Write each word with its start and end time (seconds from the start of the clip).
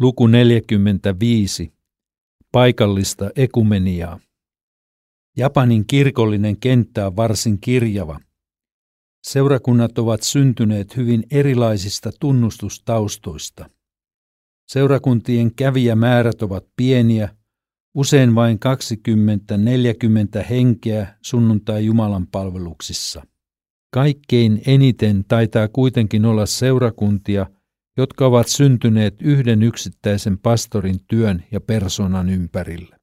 Luku 0.00 0.26
45. 0.26 1.72
Paikallista 2.52 3.30
ekumeniaa. 3.36 4.20
Japanin 5.36 5.86
kirkollinen 5.86 6.60
kenttä 6.60 7.06
on 7.06 7.16
varsin 7.16 7.60
kirjava. 7.60 8.20
Seurakunnat 9.26 9.98
ovat 9.98 10.22
syntyneet 10.22 10.96
hyvin 10.96 11.22
erilaisista 11.30 12.10
tunnustustaustoista. 12.20 13.70
Seurakuntien 14.68 15.54
kävijämäärät 15.54 16.42
ovat 16.42 16.64
pieniä, 16.76 17.28
usein 17.94 18.34
vain 18.34 18.58
20-40 20.40 20.44
henkeä 20.50 21.14
sunnuntai 21.22 21.84
Jumalan 21.84 22.26
palveluksissa. 22.26 23.22
Kaikkein 23.92 24.62
eniten 24.66 25.24
taitaa 25.28 25.68
kuitenkin 25.68 26.24
olla 26.24 26.46
seurakuntia– 26.46 27.46
jotka 27.96 28.26
ovat 28.26 28.48
syntyneet 28.48 29.22
yhden 29.22 29.62
yksittäisen 29.62 30.38
pastorin 30.38 31.00
työn 31.08 31.44
ja 31.50 31.60
persoonan 31.60 32.28
ympärillä. 32.28 32.96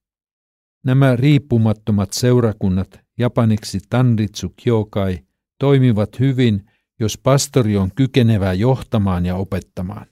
Nämä 0.86 1.16
riippumattomat 1.16 2.14
seurakunnat, 2.14 3.00
japaniksi 3.20 3.80
Tanditsu 3.90 4.54
Kyokai, 4.64 5.20
toimivat 5.60 6.20
hyvin, 6.20 6.66
jos 7.00 7.18
pastori 7.18 7.78
on 7.78 7.92
kykenevä 7.96 8.54
johtamaan 8.54 9.26
ja 9.26 9.36
opettamaan. 9.36 10.08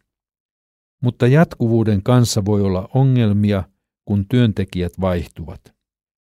Mutta 1.03 1.27
jatkuvuuden 1.27 2.03
kanssa 2.03 2.45
voi 2.45 2.61
olla 2.61 2.89
ongelmia, 2.93 3.63
kun 4.05 4.25
työntekijät 4.29 4.93
vaihtuvat. 5.01 5.75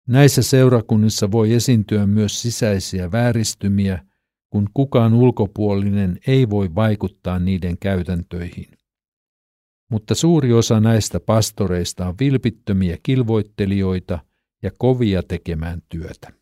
Näissä 0.08 0.41
seurakunnissa 0.41 1.31
voi 1.31 1.53
esiintyä 1.53 2.08
myös 2.08 2.41
sisäisiä 2.41 3.11
vääristymiä 3.11 4.05
kun 4.49 4.70
kukaan 4.73 5.13
ulkopuolinen 5.13 6.20
ei 6.27 6.49
voi 6.49 6.76
vaikuttaa 6.76 7.39
niiden 7.39 7.77
käytäntöihin. 7.77 8.67
Mutta 9.91 10.16
suuri 10.16 10.53
osa 10.53 10.80
näistä 10.80 11.20
pastoreista 11.20 12.08
on 12.08 12.16
vilpittömiä 12.20 12.98
kilvoittelijoita 13.03 14.19
ja 14.64 14.72
kovia 14.78 15.23
tekemään 15.23 15.81
työtä. 15.89 16.33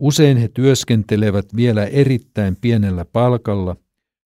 Usein 0.00 0.36
he 0.36 0.48
työskentelevät 0.48 1.56
vielä 1.56 1.84
erittäin 1.84 2.56
pienellä 2.60 3.04
palkalla, 3.04 3.76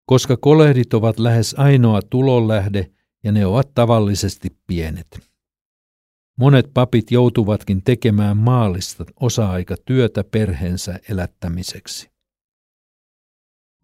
koska 0.06 0.36
kolehdit 0.36 0.94
ovat 0.94 1.18
lähes 1.18 1.54
ainoa 1.58 2.00
tulonlähde 2.10 2.90
ja 3.24 3.32
ne 3.32 3.46
ovat 3.46 3.74
tavallisesti 3.74 4.48
pienet. 4.66 5.20
Monet 6.38 6.70
papit 6.74 7.10
joutuvatkin 7.10 7.82
tekemään 7.82 8.36
maallista 8.36 9.04
osa-aikatyötä 9.20 10.24
perheensä 10.24 11.00
elättämiseksi. 11.08 12.13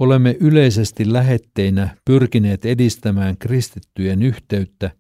Olemme 0.01 0.37
yleisesti 0.41 1.13
lähetteinä 1.13 1.97
pyrkineet 2.05 2.65
edistämään 2.65 3.39
kristittyjen 3.39 4.23
yhteyttä, 4.23 4.91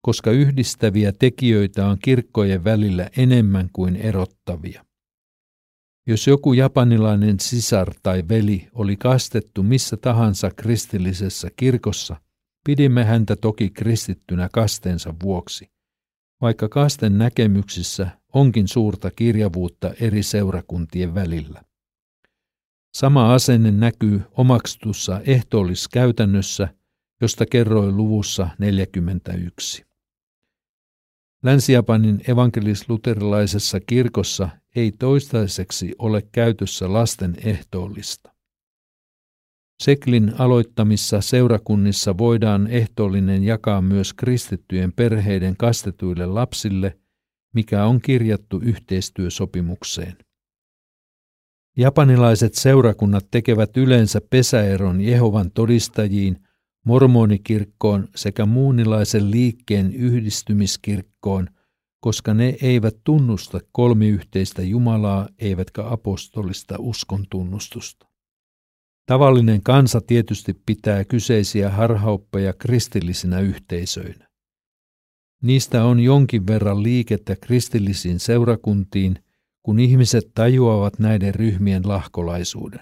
koska 0.00 0.30
yhdistäviä 0.30 1.12
tekijöitä 1.18 1.86
on 1.86 1.98
kirkkojen 2.04 2.64
välillä 2.64 3.08
enemmän 3.16 3.68
kuin 3.72 3.96
erottavia. 3.96 4.84
Jos 6.06 6.26
joku 6.26 6.52
japanilainen 6.52 7.40
sisar 7.40 7.94
tai 8.02 8.22
veli 8.28 8.68
oli 8.72 8.96
kastettu 8.96 9.62
missä 9.62 9.96
tahansa 9.96 10.50
kristillisessä 10.50 11.48
kirkossa, 11.56 12.16
pidimme 12.66 13.04
häntä 13.04 13.36
toki 13.36 13.70
kristittynä 13.70 14.48
kastensa 14.52 15.14
vuoksi, 15.22 15.70
vaikka 16.40 16.68
kasten 16.68 17.18
näkemyksissä 17.18 18.10
onkin 18.34 18.68
suurta 18.68 19.10
kirjavuutta 19.10 19.90
eri 20.00 20.22
seurakuntien 20.22 21.14
välillä. 21.14 21.62
Sama 23.02 23.34
asenne 23.34 23.70
näkyy 23.70 24.22
omaksutussa 24.32 25.20
ehtoolliskäytännössä, 25.26 26.68
josta 27.20 27.46
kerroin 27.46 27.96
luvussa 27.96 28.48
41. 28.58 29.84
Länsi-Japanin 31.42 32.20
evankelis-luterilaisessa 32.28 33.80
kirkossa 33.86 34.48
ei 34.76 34.92
toistaiseksi 34.92 35.94
ole 35.98 36.22
käytössä 36.32 36.92
lasten 36.92 37.36
ehtoollista. 37.44 38.32
Seklin 39.82 40.32
aloittamissa 40.38 41.20
seurakunnissa 41.20 42.18
voidaan 42.18 42.66
ehtoollinen 42.66 43.44
jakaa 43.44 43.82
myös 43.82 44.12
kristittyjen 44.12 44.92
perheiden 44.92 45.56
kastetuille 45.56 46.26
lapsille, 46.26 46.98
mikä 47.54 47.84
on 47.84 48.00
kirjattu 48.00 48.60
yhteistyösopimukseen. 48.64 50.16
Japanilaiset 51.76 52.54
seurakunnat 52.54 53.26
tekevät 53.30 53.76
yleensä 53.76 54.20
pesäeron 54.30 55.00
Jehovan 55.00 55.50
todistajiin, 55.50 56.38
mormonikirkkoon 56.86 58.08
sekä 58.14 58.46
muunilaisen 58.46 59.30
liikkeen 59.30 59.92
yhdistymiskirkkoon, 59.92 61.48
koska 62.00 62.34
ne 62.34 62.56
eivät 62.62 62.96
tunnusta 63.04 63.60
kolmiyhteistä 63.72 64.62
Jumalaa 64.62 65.28
eivätkä 65.38 65.82
apostolista 65.90 66.76
uskon 66.78 67.24
tunnustusta. 67.30 68.06
Tavallinen 69.06 69.62
kansa 69.62 70.00
tietysti 70.00 70.54
pitää 70.66 71.04
kyseisiä 71.04 71.70
harhauppeja 71.70 72.52
kristillisinä 72.52 73.40
yhteisöinä. 73.40 74.28
Niistä 75.42 75.84
on 75.84 76.00
jonkin 76.00 76.46
verran 76.46 76.82
liikettä 76.82 77.36
kristillisiin 77.36 78.20
seurakuntiin– 78.20 79.18
kun 79.62 79.78
ihmiset 79.78 80.30
tajuavat 80.34 80.98
näiden 80.98 81.34
ryhmien 81.34 81.88
lahkolaisuuden. 81.88 82.80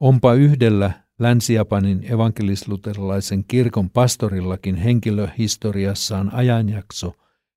Onpa 0.00 0.34
yhdellä 0.34 0.90
Länsi-Japanin 1.18 2.12
evankelisluterilaisen 2.12 3.44
kirkon 3.44 3.90
pastorillakin 3.90 4.76
henkilöhistoriassaan 4.76 6.34
ajanjakso, 6.34 7.14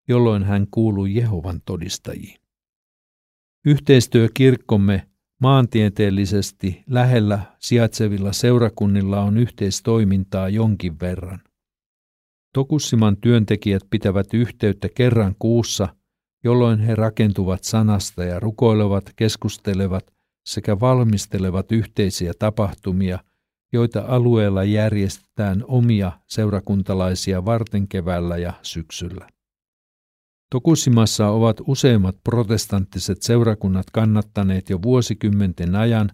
jolloin 0.08 0.44
hän 0.44 0.68
kuului 0.72 1.16
Jehovan 1.16 1.62
todistajiin. 1.66 2.40
Yhteistyö 3.66 4.30
kirkkomme 4.34 5.08
maantieteellisesti 5.42 6.84
lähellä 6.88 7.40
sijaitsevilla 7.60 8.34
seurakunnilla 8.34 9.22
on 9.22 9.38
yhteistoimintaa 9.38 10.50
jonkin 10.50 11.00
verran. 11.00 11.42
Tokussiman 12.54 13.18
työntekijät 13.18 13.84
pitävät 13.90 14.34
yhteyttä 14.34 14.90
kerran 14.96 15.36
kuussa– 15.40 15.88
jolloin 16.44 16.80
he 16.80 16.96
rakentuvat 16.96 17.64
sanasta 17.64 18.24
ja 18.24 18.40
rukoilevat, 18.40 19.04
keskustelevat 19.16 20.14
sekä 20.46 20.80
valmistelevat 20.80 21.72
yhteisiä 21.72 22.34
tapahtumia, 22.40 23.20
joita 23.74 24.04
alueella 24.08 24.64
järjestetään 24.64 25.64
omia 25.68 26.12
seurakuntalaisia 26.28 27.46
varten 27.46 27.88
keväällä 27.88 28.38
ja 28.38 28.54
syksyllä. 28.62 29.28
Tokusimassa 30.52 31.28
ovat 31.28 31.58
useimmat 31.68 32.16
protestanttiset 32.24 33.22
seurakunnat 33.22 33.86
kannattaneet 33.94 34.70
jo 34.70 34.82
vuosikymmenten 34.82 35.76
ajan 35.76 36.10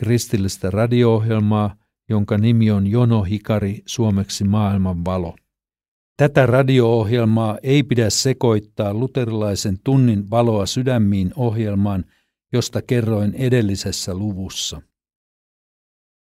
kristillistä 0.00 0.70
radio-ohjelmaa, 0.70 1.76
jonka 2.08 2.38
nimi 2.38 2.70
on 2.70 2.86
Jono 2.86 3.22
Hikari 3.22 3.82
suomeksi 3.86 4.44
maailman 4.44 5.04
valo. 5.04 5.36
Tätä 6.16 6.46
radio-ohjelmaa 6.46 7.58
ei 7.62 7.82
pidä 7.82 8.10
sekoittaa 8.10 8.94
luterilaisen 8.94 9.78
tunnin 9.84 10.30
valoa 10.30 10.66
sydämiin 10.66 11.32
ohjelmaan, 11.36 12.04
josta 12.52 12.82
kerroin 12.82 13.34
edellisessä 13.34 14.14
luvussa. 14.14 14.82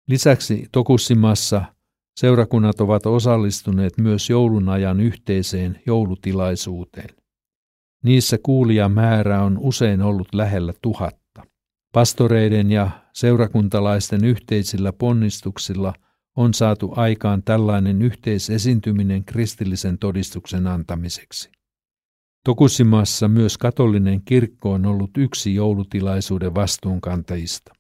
Lisäksi 0.08 0.68
Tokussimassa 0.72 1.66
seurakunnat 2.20 2.82
ovat 2.82 3.06
osallistuneet 3.06 3.94
myös 3.98 4.30
joulun 4.30 4.70
ajan 4.70 5.00
yhteiseen 5.00 5.82
joulutilaisuuteen. 5.86 7.10
Niissä 8.04 8.38
kuulijamäärä 8.44 9.44
on 9.44 9.58
usein 9.62 10.02
ollut 10.02 10.28
lähellä 10.34 10.74
tuhatta. 10.82 11.44
Pastoreiden 11.94 12.72
ja 12.72 12.90
seurakuntalaisten 13.14 14.26
yhteisillä 14.26 14.94
ponnistuksilla– 14.94 15.94
on 16.36 16.54
saatu 16.54 16.94
aikaan 16.96 17.44
tällainen 17.44 18.02
yhteisesiintyminen 18.02 19.26
kristillisen 19.26 19.98
todistuksen 19.98 20.68
antamiseksi. 20.68 21.52
Tokusimassa 22.46 23.28
myös 23.28 23.58
katolinen 23.58 24.22
kirkko 24.26 24.72
on 24.72 24.86
ollut 24.86 25.18
yksi 25.18 25.56
joulutilaisuuden 25.56 26.56
vastuunkantajista. 26.56 27.74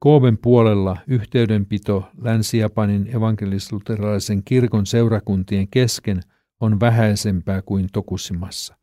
Kooben 0.00 0.38
puolella 0.38 0.96
yhteydenpito 1.06 2.08
Länsi-Japanin 2.18 3.06
evankelis-luterilaisen 3.06 4.42
kirkon 4.44 4.86
seurakuntien 4.86 5.68
kesken 5.68 6.20
on 6.60 6.80
vähäisempää 6.80 7.62
kuin 7.62 7.88
Tokusimassa, 7.92 8.76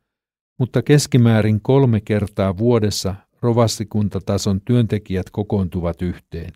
mutta 0.60 0.82
keskimäärin 0.82 1.62
kolme 1.62 2.02
kertaa 2.02 2.58
vuodessa 2.58 3.16
rovastikuntatason 3.42 4.62
työntekijät 4.62 5.30
kokoontuvat 5.30 6.02
yhteen. 6.02 6.54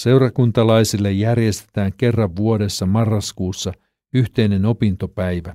Seurakuntalaisille 0.00 1.12
järjestetään 1.12 1.92
kerran 1.92 2.36
vuodessa 2.36 2.86
marraskuussa 2.86 3.72
yhteinen 4.14 4.64
opintopäivä. 4.64 5.54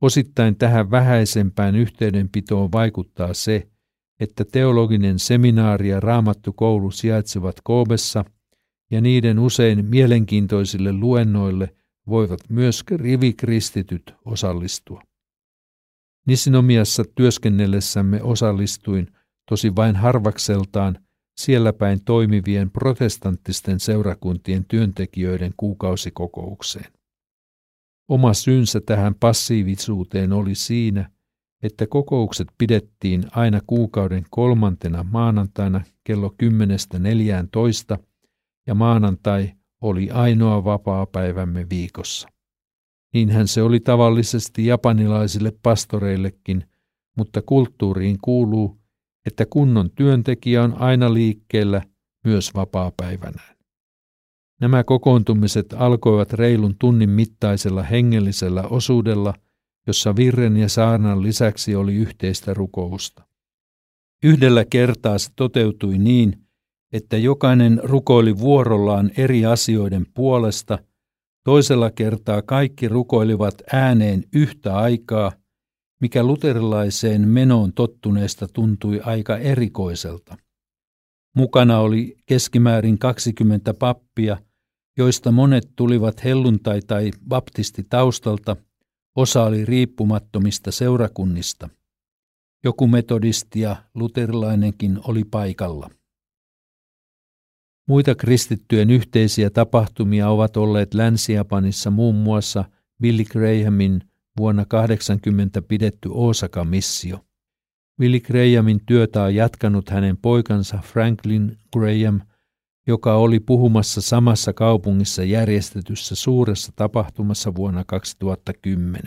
Osittain 0.00 0.56
tähän 0.56 0.90
vähäisempään 0.90 1.76
yhteydenpitoon 1.76 2.72
vaikuttaa 2.72 3.34
se, 3.34 3.68
että 4.20 4.44
teologinen 4.44 5.18
seminaari 5.18 5.88
ja 5.88 6.00
raamattukoulu 6.00 6.90
sijaitsevat 6.90 7.56
Koobessa 7.64 8.24
ja 8.90 9.00
niiden 9.00 9.38
usein 9.38 9.84
mielenkiintoisille 9.84 10.92
luennoille 10.92 11.74
voivat 12.06 12.40
myös 12.48 12.84
rivikristityt 12.90 14.14
osallistua. 14.24 15.02
Nisinomiassa 16.26 17.04
työskennellessämme 17.14 18.22
osallistuin, 18.22 19.06
tosi 19.48 19.76
vain 19.76 19.96
harvakseltaan, 19.96 20.98
siellä 21.36 21.72
päin 21.72 22.04
toimivien 22.04 22.70
protestanttisten 22.70 23.80
seurakuntien 23.80 24.64
työntekijöiden 24.64 25.54
kuukausikokoukseen. 25.56 26.92
Oma 28.08 28.34
syynsä 28.34 28.80
tähän 28.80 29.14
passiivisuuteen 29.14 30.32
oli 30.32 30.54
siinä, 30.54 31.10
että 31.62 31.86
kokoukset 31.86 32.48
pidettiin 32.58 33.24
aina 33.30 33.60
kuukauden 33.66 34.24
kolmantena 34.30 35.02
maanantaina 35.02 35.80
kello 36.04 36.34
10.14 37.96 38.02
ja 38.66 38.74
maanantai 38.74 39.52
oli 39.80 40.10
ainoa 40.10 40.64
vapaa-päivämme 40.64 41.66
viikossa. 41.70 42.28
Niinhän 43.14 43.48
se 43.48 43.62
oli 43.62 43.80
tavallisesti 43.80 44.66
japanilaisille 44.66 45.52
pastoreillekin, 45.62 46.64
mutta 47.16 47.42
kulttuuriin 47.42 48.18
kuuluu, 48.22 48.81
että 49.26 49.46
kunnon 49.46 49.90
työntekijä 49.90 50.62
on 50.62 50.80
aina 50.80 51.14
liikkeellä 51.14 51.82
myös 52.24 52.54
vapaa-päivänään. 52.54 53.56
Nämä 54.60 54.84
kokoontumiset 54.84 55.74
alkoivat 55.78 56.32
reilun 56.32 56.74
tunnin 56.78 57.10
mittaisella 57.10 57.82
hengellisellä 57.82 58.62
osuudella, 58.62 59.34
jossa 59.86 60.16
virren 60.16 60.56
ja 60.56 60.68
saarnan 60.68 61.22
lisäksi 61.22 61.74
oli 61.74 61.94
yhteistä 61.94 62.54
rukousta. 62.54 63.24
Yhdellä 64.24 64.64
kertaa 64.64 65.18
se 65.18 65.30
toteutui 65.36 65.98
niin, 65.98 66.38
että 66.92 67.16
jokainen 67.16 67.80
rukoili 67.82 68.38
vuorollaan 68.38 69.10
eri 69.16 69.46
asioiden 69.46 70.06
puolesta, 70.14 70.78
toisella 71.44 71.90
kertaa 71.90 72.42
kaikki 72.42 72.88
rukoilivat 72.88 73.54
ääneen 73.72 74.24
yhtä 74.34 74.76
aikaa, 74.76 75.32
mikä 76.02 76.22
luterilaiseen 76.22 77.28
menoon 77.28 77.72
tottuneesta 77.72 78.48
tuntui 78.48 79.00
aika 79.04 79.38
erikoiselta. 79.38 80.36
Mukana 81.36 81.78
oli 81.78 82.16
keskimäärin 82.26 82.98
20 82.98 83.74
pappia, 83.74 84.36
joista 84.98 85.32
monet 85.32 85.68
tulivat 85.76 86.24
helluntai- 86.24 86.82
tai 86.86 87.10
baptistitaustalta, 87.28 88.56
osa 89.16 89.42
oli 89.42 89.64
riippumattomista 89.64 90.70
seurakunnista. 90.70 91.68
Joku 92.64 92.86
metodisti 92.86 93.60
ja 93.60 93.76
luterilainenkin 93.94 94.98
oli 95.08 95.24
paikalla. 95.24 95.90
Muita 97.88 98.14
kristittyjen 98.14 98.90
yhteisiä 98.90 99.50
tapahtumia 99.50 100.28
ovat 100.28 100.56
olleet 100.56 100.94
Länsi-Japanissa 100.94 101.90
muun 101.90 102.14
muassa 102.14 102.64
Billy 103.02 103.24
Grahamin 103.24 104.11
vuonna 104.38 104.64
80 104.64 105.62
pidetty 105.62 106.08
Osaka-missio. 106.12 107.24
Billy 108.00 108.20
Grahamin 108.20 108.80
työtä 108.86 109.22
on 109.22 109.34
jatkanut 109.34 109.90
hänen 109.90 110.16
poikansa 110.16 110.78
Franklin 110.84 111.58
Graham, 111.72 112.20
joka 112.86 113.14
oli 113.14 113.40
puhumassa 113.40 114.00
samassa 114.00 114.52
kaupungissa 114.52 115.24
järjestetyssä 115.24 116.14
suuressa 116.14 116.72
tapahtumassa 116.76 117.54
vuonna 117.54 117.84
2010. 117.84 119.02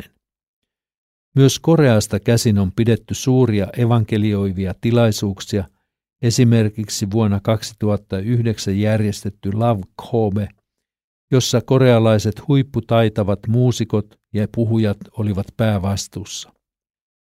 Myös 1.35 1.59
Koreasta 1.59 2.19
käsin 2.19 2.59
on 2.59 2.71
pidetty 2.71 3.13
suuria 3.13 3.67
evankelioivia 3.77 4.73
tilaisuuksia– 4.81 5.63
esimerkiksi 6.21 7.11
vuonna 7.11 7.39
2009 7.43 8.79
järjestetty 8.79 9.51
Love 9.53 9.81
Kobe, 9.95 10.47
jossa 11.31 11.61
korealaiset 11.61 12.47
huipputaitavat 12.47 13.39
muusikot 13.47 14.19
ja 14.35 14.47
puhujat 14.55 14.97
olivat 15.11 15.47
päävastuussa. 15.57 16.53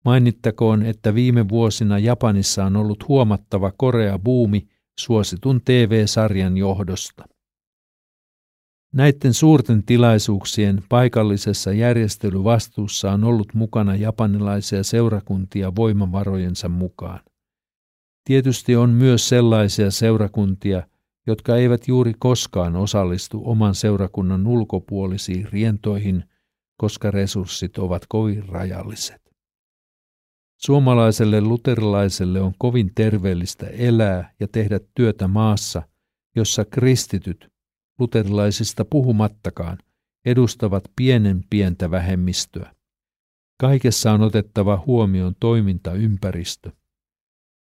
Mainittakoon, 0.06 0.84
että 0.84 1.16
viime 1.16 1.50
vuosina 1.50 2.00
Japanissa 2.00 2.66
on 2.66 2.76
ollut 2.76 3.08
huomattava 3.08 3.72
Korea-buumi 3.72 4.68
suositun 5.00 5.62
TV-sarjan 5.66 6.58
johdosta. 6.58 7.26
Näiden 8.94 9.34
suurten 9.34 9.84
tilaisuuksien 9.84 10.84
paikallisessa 10.90 11.72
järjestelyvastuussa 11.72 13.12
on 13.12 13.24
ollut 13.24 13.54
mukana 13.54 13.96
japanilaisia 13.96 14.84
seurakuntia 14.84 15.76
voimavarojensa 15.76 16.70
mukaan. 16.70 17.20
Tietysti 18.24 18.76
on 18.76 18.90
myös 18.90 19.30
sellaisia 19.30 19.92
seurakuntia, 19.92 20.84
jotka 21.28 21.56
eivät 21.56 21.88
juuri 21.88 22.14
koskaan 22.20 22.76
osallistu 22.76 23.42
oman 23.46 23.76
seurakunnan 23.76 24.48
ulkopuolisiin 24.48 25.48
rientoihin, 25.52 26.24
koska 26.80 27.12
resurssit 27.12 27.78
ovat 27.78 28.06
kovin 28.10 28.50
rajalliset. 28.50 29.22
Suomalaiselle 30.58 31.42
luterilaiselle 31.42 32.42
on 32.42 32.54
kovin 32.58 32.92
terveellistä 32.96 33.68
elää 33.68 34.34
ja 34.40 34.48
tehdä 34.48 34.80
työtä 34.96 35.28
maassa, 35.28 35.82
jossa 36.36 36.66
kristityt, 36.66 37.48
luterilaisista 38.00 38.86
puhumattakaan, 38.86 39.78
edustavat 40.26 40.84
pienen 40.96 41.44
pientä 41.50 41.92
vähemmistöä. 41.92 42.76
Kaikessa 43.60 44.12
on 44.12 44.22
otettava 44.22 44.84
huomioon 44.86 45.36
toimintaympäristö 45.40 46.72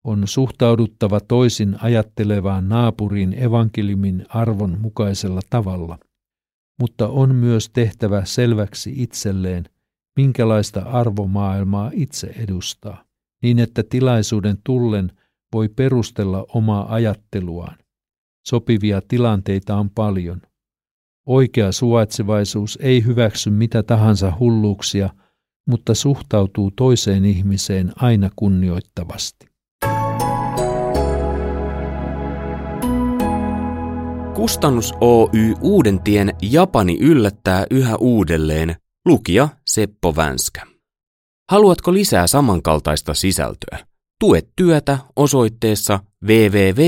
on 0.03 0.27
suhtauduttava 0.27 1.19
toisin 1.19 1.75
ajattelevaan 1.81 2.69
naapuriin 2.69 3.43
evankeliumin 3.43 4.25
arvon 4.29 4.77
mukaisella 4.81 5.41
tavalla, 5.49 5.97
mutta 6.79 7.07
on 7.07 7.35
myös 7.35 7.69
tehtävä 7.69 8.25
selväksi 8.25 8.93
itselleen, 8.97 9.65
minkälaista 10.15 10.81
arvomaailmaa 10.81 11.91
itse 11.93 12.27
edustaa, 12.27 13.03
niin 13.43 13.59
että 13.59 13.83
tilaisuuden 13.83 14.57
tullen 14.63 15.11
voi 15.53 15.69
perustella 15.69 16.45
omaa 16.53 16.93
ajatteluaan. 16.93 17.77
Sopivia 18.47 19.01
tilanteita 19.07 19.75
on 19.77 19.89
paljon. 19.89 20.41
Oikea 21.25 21.71
suvaitsevaisuus 21.71 22.77
ei 22.81 23.05
hyväksy 23.05 23.49
mitä 23.49 23.83
tahansa 23.83 24.33
hulluuksia, 24.39 25.09
mutta 25.67 25.95
suhtautuu 25.95 26.71
toiseen 26.71 27.25
ihmiseen 27.25 27.91
aina 27.95 28.29
kunnioittavasti. 28.35 29.48
Kustannus 34.39 34.93
Oy 35.01 35.53
Uudentien 35.61 36.33
Japani 36.41 36.97
yllättää 36.99 37.65
yhä 37.71 37.95
uudelleen, 37.95 38.75
lukija 39.05 39.49
Seppo 39.65 40.15
Vänskä. 40.15 40.61
Haluatko 41.51 41.93
lisää 41.93 42.27
samankaltaista 42.27 43.13
sisältöä? 43.13 43.79
Tue 44.19 44.43
työtä 44.55 44.97
osoitteessa 45.15 45.99
www.klmedia.fi. 46.25 46.79